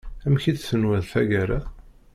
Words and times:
Amek 0.25 0.43
i 0.45 0.51
tt-tenwiḍ 0.53 1.03
taggara. 1.11 1.59